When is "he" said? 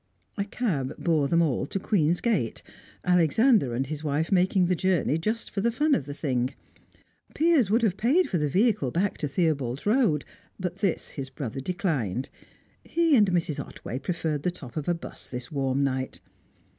12.83-13.15